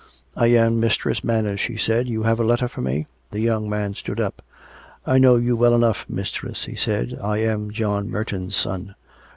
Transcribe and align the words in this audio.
"I 0.35 0.47
am 0.47 0.79
Mistress 0.79 1.23
Manners," 1.23 1.59
she 1.59 1.77
said." 1.77 2.07
You 2.09 2.23
have 2.23 2.39
a 2.39 2.43
letter 2.43 2.67
for 2.67 2.81
me?" 2.81 3.05
The 3.31 3.39
young 3.39 3.69
man 3.69 3.93
stood 3.93 4.19
up." 4.19 4.41
I 5.05 5.19
know 5.19 5.35
you 5.35 5.55
well 5.55 5.75
enough, 5.75 6.05
mistress," 6.09 6.65
he 6.65 6.73
said." 6.75 7.19
I 7.21 7.37
am 7.37 7.69
John 7.69 8.09
Merton's 8.09 8.55
son." 8.55 8.95